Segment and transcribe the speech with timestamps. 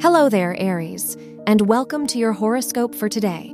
[0.00, 1.16] Hello there, Aries,
[1.48, 3.52] and welcome to your horoscope for today,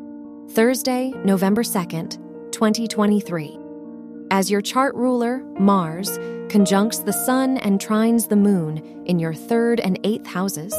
[0.51, 2.19] Thursday, November 2nd,
[2.53, 3.59] 2023.
[4.31, 6.19] As your chart ruler, Mars,
[6.51, 10.75] conjuncts the Sun and trines the Moon in your third and eighth houses,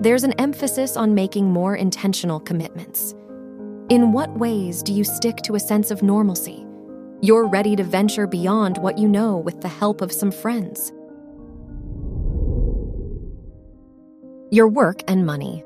[0.00, 3.16] there's an emphasis on making more intentional commitments.
[3.88, 6.64] In what ways do you stick to a sense of normalcy?
[7.20, 10.92] You're ready to venture beyond what you know with the help of some friends.
[14.50, 15.62] Your work and money.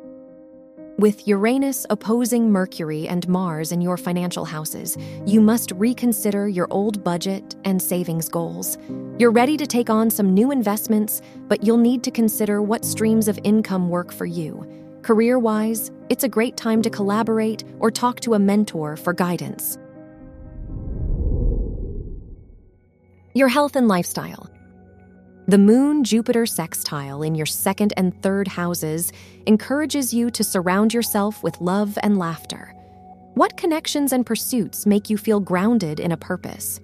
[0.98, 7.04] With Uranus opposing Mercury and Mars in your financial houses, you must reconsider your old
[7.04, 8.78] budget and savings goals.
[9.18, 13.28] You're ready to take on some new investments, but you'll need to consider what streams
[13.28, 14.66] of income work for you.
[15.02, 19.78] Career wise, it's a great time to collaborate or talk to a mentor for guidance.
[23.32, 24.51] Your health and lifestyle.
[25.48, 29.12] The Moon Jupiter sextile in your second and third houses
[29.46, 32.72] encourages you to surround yourself with love and laughter.
[33.34, 36.80] What connections and pursuits make you feel grounded in a purpose?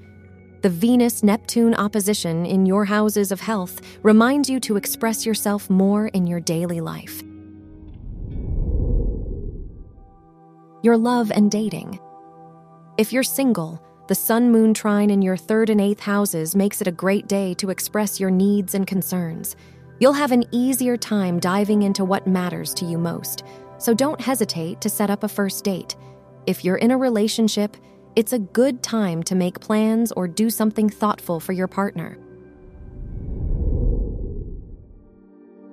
[0.62, 6.09] The Venus Neptune opposition in your houses of health reminds you to express yourself more
[6.09, 7.22] in your daily life.
[10.83, 12.00] Your love and dating.
[12.97, 16.87] If you're single, the sun moon trine in your third and eighth houses makes it
[16.87, 19.55] a great day to express your needs and concerns.
[20.00, 23.45] You'll have an easier time diving into what matters to you most,
[23.77, 25.95] so don't hesitate to set up a first date.
[26.47, 27.77] If you're in a relationship,
[28.17, 32.17] it's a good time to make plans or do something thoughtful for your partner.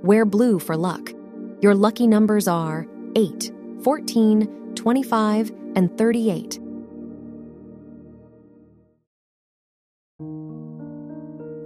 [0.04, 1.14] Wear blue for luck.
[1.62, 3.50] Your lucky numbers are 8,
[3.82, 6.65] 14, 25, and 38.